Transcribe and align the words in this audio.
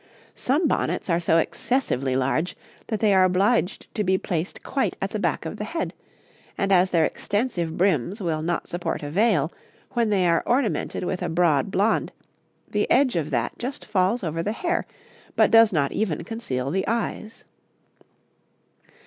Some 0.33 0.67
bonnets 0.67 1.11
are 1.11 1.19
so 1.19 1.37
excessively 1.37 2.15
large 2.15 2.57
that 2.87 3.01
they 3.01 3.13
are 3.13 3.23
obliged 3.23 3.85
to 3.93 4.03
be 4.03 4.17
placed 4.17 4.63
quite 4.63 4.97
at 4.99 5.11
the 5.11 5.19
back 5.19 5.45
of 5.45 5.57
the 5.57 5.63
head; 5.63 5.93
and 6.57 6.71
as 6.73 6.89
their 6.89 7.05
extensive 7.05 7.77
brims 7.77 8.19
will 8.19 8.41
not 8.41 8.67
support 8.67 9.03
a 9.03 9.11
veil, 9.11 9.51
when 9.91 10.09
they 10.09 10.25
are 10.25 10.41
ornamented 10.47 11.03
with 11.03 11.21
a 11.21 11.29
broad 11.29 11.69
blond, 11.69 12.11
the 12.67 12.89
edge 12.89 13.15
of 13.15 13.29
that 13.29 13.59
just 13.59 13.85
falls 13.85 14.23
over 14.23 14.41
the 14.41 14.53
hair, 14.53 14.87
but 15.35 15.51
does 15.51 15.71
not 15.71 15.91
even 15.91 16.23
conceal 16.23 16.71
the 16.71 16.87
eyes. 16.87 17.45